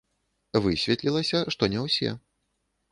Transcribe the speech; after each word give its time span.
Высветлілася, 0.67 1.45
што 1.57 1.63
не 1.77 1.87
ўсе. 1.89 2.17